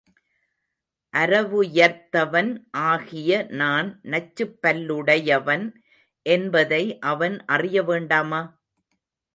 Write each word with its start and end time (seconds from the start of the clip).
அரவுயர்த்தவன் 1.13 2.49
ஆகிய 2.85 3.29
நான் 3.53 3.89
நச்சுப்பல்லுடை 4.11 5.19
யவன் 5.27 5.67
என்பதை 6.25 6.83
அவன் 7.07 7.37
அறிய 7.47 7.83
வேண்டாமா? 7.83 8.41